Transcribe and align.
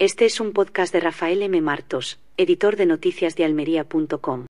Este 0.00 0.26
es 0.26 0.38
un 0.38 0.52
podcast 0.52 0.92
de 0.92 1.00
Rafael 1.00 1.42
M. 1.42 1.60
Martos, 1.60 2.20
editor 2.36 2.76
de 2.76 2.86
noticias 2.86 3.34
de 3.34 3.44
almería.com. 3.44 4.46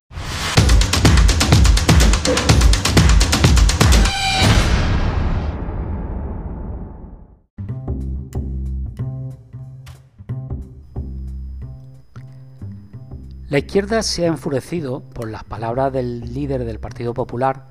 La 13.47 13.57
izquierda 13.57 14.03
se 14.03 14.25
ha 14.25 14.27
enfurecido 14.27 15.01
por 15.01 15.31
las 15.31 15.43
palabras 15.45 15.91
del 15.91 16.31
líder 16.31 16.63
del 16.63 16.79
Partido 16.79 17.15
Popular, 17.15 17.65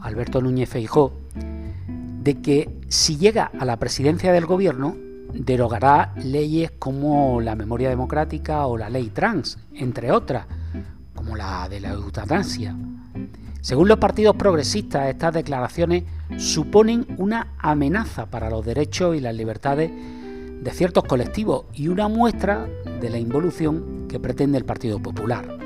Alberto 0.00 0.40
Núñez 0.40 0.68
Feijó, 0.68 1.12
de 1.34 2.40
que 2.40 2.70
si 2.86 3.16
llega 3.16 3.50
a 3.58 3.64
la 3.64 3.80
presidencia 3.80 4.32
del 4.32 4.46
gobierno 4.46 5.03
derogará 5.34 6.12
leyes 6.16 6.70
como 6.78 7.40
la 7.40 7.56
memoria 7.56 7.88
democrática 7.88 8.66
o 8.66 8.78
la 8.78 8.88
ley 8.88 9.10
trans, 9.10 9.58
entre 9.74 10.12
otras, 10.12 10.46
como 11.14 11.36
la 11.36 11.68
de 11.68 11.80
la 11.80 11.90
eutanasia. 11.90 12.76
Según 13.60 13.88
los 13.88 13.98
partidos 13.98 14.36
progresistas, 14.36 15.08
estas 15.08 15.34
declaraciones 15.34 16.04
suponen 16.36 17.06
una 17.18 17.54
amenaza 17.58 18.26
para 18.26 18.50
los 18.50 18.64
derechos 18.64 19.16
y 19.16 19.20
las 19.20 19.34
libertades 19.34 19.90
de 19.90 20.70
ciertos 20.70 21.04
colectivos 21.04 21.64
y 21.74 21.88
una 21.88 22.08
muestra 22.08 22.68
de 23.00 23.10
la 23.10 23.18
involución 23.18 24.06
que 24.08 24.20
pretende 24.20 24.58
el 24.58 24.64
Partido 24.64 25.00
Popular. 25.00 25.58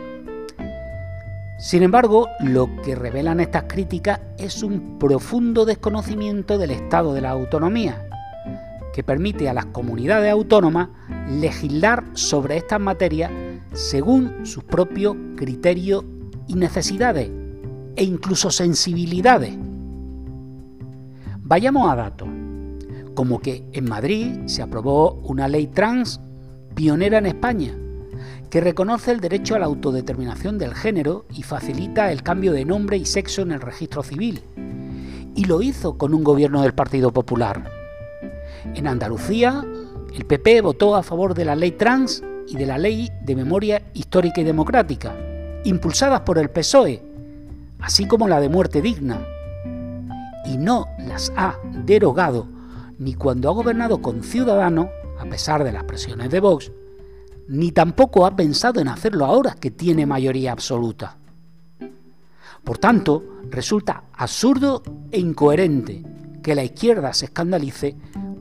Sin 1.58 1.82
embargo, 1.82 2.28
lo 2.40 2.70
que 2.82 2.94
revelan 2.94 3.40
estas 3.40 3.64
críticas 3.64 4.20
es 4.38 4.62
un 4.62 4.98
profundo 4.98 5.64
desconocimiento 5.64 6.56
del 6.56 6.70
estado 6.70 7.14
de 7.14 7.20
la 7.20 7.30
autonomía, 7.30 8.07
que 8.92 9.02
permite 9.02 9.48
a 9.48 9.54
las 9.54 9.66
comunidades 9.66 10.32
autónomas 10.32 10.88
legislar 11.28 12.04
sobre 12.14 12.56
estas 12.56 12.80
materias 12.80 13.30
según 13.72 14.46
sus 14.46 14.64
propios 14.64 15.16
criterios 15.36 16.04
y 16.46 16.54
necesidades, 16.54 17.30
e 17.96 18.04
incluso 18.04 18.50
sensibilidades. 18.50 19.56
Vayamos 21.42 21.90
a 21.90 21.96
datos 21.96 22.28
como 23.14 23.40
que 23.40 23.64
en 23.72 23.88
Madrid 23.88 24.46
se 24.46 24.62
aprobó 24.62 25.14
una 25.24 25.48
ley 25.48 25.66
trans 25.66 26.20
pionera 26.76 27.18
en 27.18 27.26
España, 27.26 27.76
que 28.48 28.60
reconoce 28.60 29.10
el 29.10 29.20
derecho 29.20 29.56
a 29.56 29.58
la 29.58 29.66
autodeterminación 29.66 30.56
del 30.56 30.74
género 30.74 31.26
y 31.34 31.42
facilita 31.42 32.12
el 32.12 32.22
cambio 32.22 32.52
de 32.52 32.64
nombre 32.64 32.96
y 32.96 33.04
sexo 33.04 33.42
en 33.42 33.50
el 33.50 33.60
registro 33.60 34.04
civil. 34.04 34.40
Y 35.34 35.46
lo 35.46 35.62
hizo 35.62 35.98
con 35.98 36.14
un 36.14 36.22
gobierno 36.22 36.62
del 36.62 36.74
Partido 36.74 37.12
Popular. 37.12 37.77
En 38.74 38.86
Andalucía, 38.86 39.64
el 40.14 40.24
PP 40.24 40.60
votó 40.62 40.96
a 40.96 41.02
favor 41.02 41.34
de 41.34 41.44
la 41.44 41.56
ley 41.56 41.72
trans 41.72 42.22
y 42.46 42.56
de 42.56 42.66
la 42.66 42.78
ley 42.78 43.10
de 43.22 43.36
memoria 43.36 43.82
histórica 43.94 44.40
y 44.40 44.44
democrática, 44.44 45.14
impulsadas 45.64 46.22
por 46.22 46.38
el 46.38 46.50
PSOE, 46.50 47.02
así 47.80 48.06
como 48.06 48.28
la 48.28 48.40
de 48.40 48.48
muerte 48.48 48.80
digna. 48.82 49.20
Y 50.46 50.56
no 50.56 50.86
las 50.98 51.32
ha 51.36 51.58
derogado 51.84 52.46
ni 52.98 53.14
cuando 53.14 53.48
ha 53.48 53.52
gobernado 53.52 54.02
con 54.02 54.22
Ciudadanos, 54.22 54.88
a 55.18 55.24
pesar 55.26 55.64
de 55.64 55.72
las 55.72 55.84
presiones 55.84 56.30
de 56.30 56.40
Vox, 56.40 56.72
ni 57.48 57.72
tampoco 57.72 58.26
ha 58.26 58.36
pensado 58.36 58.80
en 58.80 58.88
hacerlo 58.88 59.24
ahora 59.24 59.54
que 59.54 59.70
tiene 59.70 60.04
mayoría 60.04 60.52
absoluta. 60.52 61.16
Por 62.64 62.78
tanto, 62.78 63.24
resulta 63.50 64.04
absurdo 64.12 64.82
e 65.10 65.18
incoherente 65.20 66.04
que 66.42 66.54
la 66.54 66.64
izquierda 66.64 67.12
se 67.14 67.26
escandalice 67.26 67.96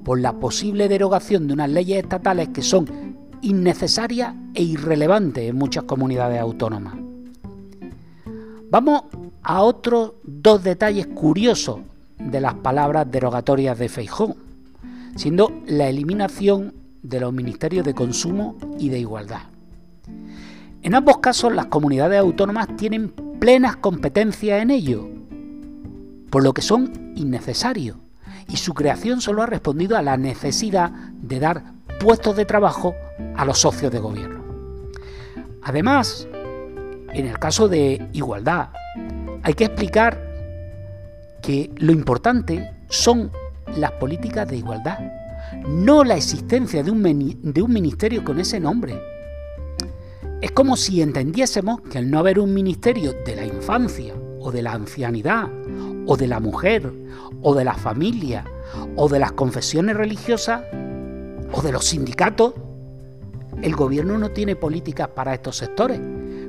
por 0.07 0.21
la 0.21 0.39
posible 0.39 0.87
derogación 0.87 1.47
de 1.47 1.53
unas 1.53 1.69
leyes 1.69 2.01
estatales 2.01 2.47
que 2.53 2.61
son 2.61 3.17
innecesarias 3.41 4.33
e 4.53 4.63
irrelevantes 4.63 5.49
en 5.49 5.57
muchas 5.57 5.83
comunidades 5.83 6.39
autónomas. 6.39 6.95
Vamos 8.71 9.01
a 9.43 9.61
otros 9.63 10.13
dos 10.23 10.63
detalles 10.63 11.07
curiosos 11.07 11.81
de 12.17 12.39
las 12.39 12.53
palabras 12.53 13.11
derogatorias 13.11 13.77
de 13.77 13.89
Feijó 13.89 14.37
siendo 15.17 15.51
la 15.65 15.89
eliminación 15.89 16.73
de 17.03 17.19
los 17.19 17.33
ministerios 17.33 17.85
de 17.85 17.93
consumo 17.93 18.55
y 18.79 18.87
de 18.87 18.99
igualdad. 18.99 19.41
En 20.83 20.95
ambos 20.95 21.17
casos 21.17 21.53
las 21.53 21.65
comunidades 21.65 22.21
autónomas 22.21 22.77
tienen 22.77 23.09
plenas 23.41 23.75
competencias 23.75 24.61
en 24.61 24.71
ello, 24.71 25.05
por 26.29 26.43
lo 26.43 26.53
que 26.53 26.61
son 26.61 27.11
innecesarios, 27.17 27.97
y 28.47 28.57
su 28.57 28.73
creación 28.73 29.21
solo 29.21 29.43
ha 29.43 29.45
respondido 29.45 29.97
a 29.97 30.01
la 30.01 30.17
necesidad 30.17 30.91
de 30.91 31.39
dar 31.39 31.63
puestos 31.99 32.35
de 32.35 32.45
trabajo 32.45 32.95
a 33.35 33.45
los 33.45 33.59
socios 33.59 33.91
de 33.91 33.99
gobierno. 33.99 34.43
Además, 35.63 36.27
en 37.13 37.25
el 37.25 37.39
caso 37.39 37.67
de 37.67 38.07
igualdad, 38.13 38.69
hay 39.43 39.53
que 39.53 39.65
explicar 39.65 40.25
que 41.41 41.71
lo 41.77 41.91
importante 41.91 42.71
son 42.89 43.31
las 43.75 43.91
políticas 43.93 44.47
de 44.47 44.57
igualdad, 44.57 44.99
no 45.67 46.03
la 46.03 46.15
existencia 46.15 46.83
de 46.83 46.91
un, 46.91 47.73
ministerio 47.73 48.23
con 48.23 48.39
ese 48.39 48.59
nombre. 48.59 48.99
Es 50.41 50.51
como 50.51 50.77
si 50.77 51.01
entendiésemos 51.01 51.81
que 51.81 51.97
al 51.97 52.09
no 52.09 52.19
haber 52.19 52.39
un 52.39 52.53
ministerio 52.53 53.13
de 53.25 53.35
la 53.35 53.45
infancia, 53.45 54.13
o 54.39 54.51
de 54.51 54.61
la 54.61 54.73
ancianidad, 54.73 55.49
o 56.07 56.17
de 56.17 56.27
la 56.27 56.39
mujer, 56.39 56.91
o 57.41 57.53
de 57.53 57.65
la 57.65 57.73
familia, 57.75 58.45
o 58.95 59.09
de 59.09 59.19
las 59.19 59.33
confesiones 59.33 59.95
religiosas, 59.95 60.61
o 61.51 61.61
de 61.61 61.71
los 61.71 61.85
sindicatos, 61.85 62.53
el 63.61 63.75
gobierno 63.75 64.17
no 64.17 64.31
tiene 64.31 64.55
políticas 64.55 65.09
para 65.09 65.33
estos 65.33 65.57
sectores, 65.57 65.99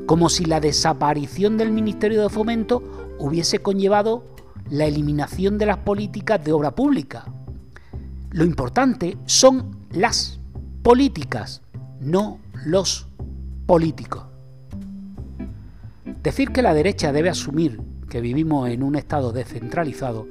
como 0.07 0.29
si 0.29 0.45
la 0.45 0.61
desaparición 0.61 1.59
del 1.59 1.73
Ministerio 1.73 2.23
de 2.23 2.29
Fomento 2.29 2.83
hubiese 3.19 3.59
conllevado 3.59 4.25
la 4.71 4.85
eliminación 4.85 5.59
de 5.59 5.67
las 5.67 5.79
políticas 5.79 6.43
de 6.45 6.53
obra 6.53 6.71
pública. 6.75 7.27
Lo 8.31 8.45
importante 8.45 9.17
son 9.27 9.77
las 9.91 10.39
políticas, 10.83 11.63
no 12.01 12.39
los 12.65 13.09
políticos. 13.67 14.25
Decir 16.23 16.51
que 16.51 16.63
la 16.63 16.75
derecha 16.75 17.13
debe 17.13 17.31
asumir 17.31 17.81
que 18.09 18.21
vivimos 18.21 18.69
en 18.69 18.83
un 18.83 18.97
Estado 18.97 19.33
descentralizado 19.33 20.27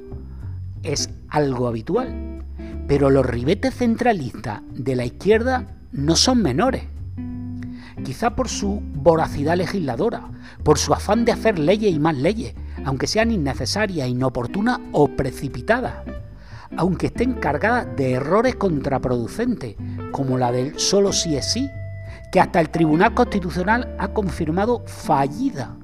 es 0.82 1.10
algo 1.28 1.66
habitual, 1.66 2.44
pero 2.86 3.10
los 3.10 3.24
ribetes 3.24 3.74
centralistas 3.74 4.62
de 4.72 4.96
la 4.96 5.04
izquierda 5.04 5.66
no 5.92 6.16
son 6.16 6.42
menores. 6.42 6.84
Quizá 8.04 8.36
por 8.36 8.48
su 8.48 8.80
voracidad 8.94 9.56
legisladora, 9.56 10.28
por 10.62 10.78
su 10.78 10.94
afán 10.94 11.24
de 11.24 11.32
hacer 11.32 11.58
leyes 11.58 11.92
y 11.92 11.98
más 11.98 12.16
leyes, 12.16 12.54
aunque 12.84 13.06
sean 13.06 13.30
innecesarias, 13.30 14.08
inoportunas 14.08 14.78
o 14.92 15.08
precipitadas, 15.08 15.94
aunque 16.76 17.06
estén 17.08 17.34
cargadas 17.34 17.88
de 17.96 18.12
errores 18.12 18.54
contraproducentes, 18.54 19.76
como 20.12 20.38
la 20.38 20.52
del 20.52 20.78
solo 20.78 21.12
sí 21.12 21.36
es 21.36 21.52
sí, 21.52 21.68
que 22.30 22.40
hasta 22.40 22.60
el 22.60 22.70
Tribunal 22.70 23.14
Constitucional 23.14 23.96
ha 23.98 24.08
confirmado 24.08 24.84
fallida 24.86 25.76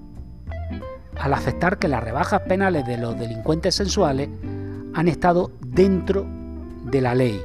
al 1.18 1.34
aceptar 1.34 1.78
que 1.78 1.88
las 1.88 2.02
rebajas 2.02 2.42
penales 2.42 2.86
de 2.86 2.98
los 2.98 3.18
delincuentes 3.18 3.74
sensuales 3.74 4.28
han 4.94 5.08
estado 5.08 5.50
dentro 5.60 6.26
de 6.84 7.00
la 7.00 7.14
ley. 7.14 7.40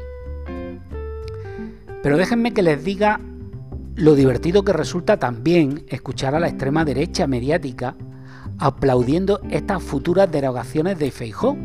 Pero 2.01 2.17
déjenme 2.17 2.53
que 2.53 2.61
les 2.61 2.83
diga 2.83 3.19
lo 3.95 4.15
divertido 4.15 4.63
que 4.63 4.71
resulta 4.71 5.17
también 5.17 5.83
escuchar 5.89 6.33
a 6.33 6.39
la 6.39 6.47
extrema 6.47 6.85
derecha 6.85 7.27
mediática 7.27 7.95
aplaudiendo 8.57 9.41
estas 9.49 9.81
futuras 9.83 10.31
derogaciones 10.31 10.97
de 10.99 11.11
Feijó. 11.11 11.57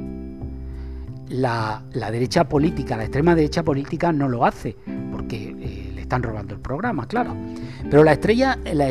La, 1.29 1.83
derecha 1.93 2.49
política, 2.49 2.97
la 2.97 3.05
extrema 3.05 3.35
derecha 3.35 3.63
política 3.63 4.13
no 4.13 4.29
lo 4.29 4.45
hace, 4.45 4.77
porque 5.11 5.57
eh, 5.59 5.93
le 5.95 6.03
están 6.03 6.23
robando 6.23 6.55
el 6.55 6.61
programa, 6.61 7.07
claro. 7.07 7.35
Pero 7.91 8.05
la 8.05 8.13
estrella, 8.13 8.59
la, 8.73 8.89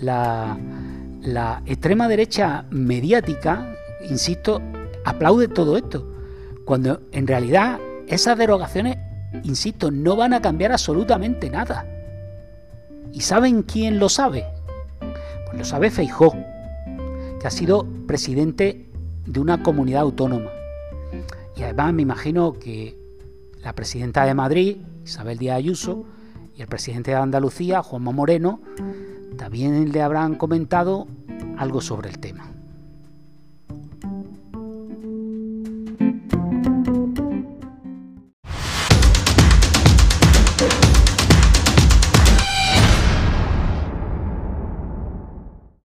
la, 0.00 0.58
la 1.22 1.62
extrema 1.66 2.08
derecha 2.08 2.64
mediática, 2.70 3.74
insisto, 4.08 4.60
aplaude 5.04 5.48
todo 5.48 5.76
esto, 5.76 6.06
cuando 6.64 7.00
en 7.12 7.26
realidad 7.26 7.80
esas 8.06 8.38
derogaciones, 8.38 8.98
insisto, 9.42 9.90
no 9.90 10.16
van 10.16 10.32
a 10.32 10.42
cambiar 10.42 10.72
absolutamente 10.72 11.50
nada. 11.50 11.86
¿Y 13.12 13.20
saben 13.20 13.62
quién 13.62 13.98
lo 13.98 14.08
sabe? 14.08 14.44
Pues 15.46 15.58
lo 15.58 15.64
sabe 15.64 15.90
Feijó 15.90 16.34
que 17.40 17.46
ha 17.46 17.50
sido 17.50 17.86
presidente 18.06 18.86
de 19.26 19.40
una 19.40 19.62
comunidad 19.62 20.02
autónoma. 20.02 20.50
Y 21.56 21.62
además 21.62 21.94
me 21.94 22.02
imagino 22.02 22.58
que 22.58 22.98
la 23.62 23.72
presidenta 23.74 24.24
de 24.24 24.34
Madrid, 24.34 24.76
Isabel 25.04 25.38
Díaz 25.38 25.56
Ayuso, 25.56 26.04
y 26.56 26.62
el 26.62 26.68
presidente 26.68 27.12
de 27.12 27.16
Andalucía, 27.16 27.82
Juanma 27.82 28.10
Moreno, 28.10 28.60
también 29.38 29.90
le 29.90 30.02
habrán 30.02 30.34
comentado 30.34 31.06
algo 31.56 31.80
sobre 31.80 32.10
el 32.10 32.18
tema. 32.18 32.57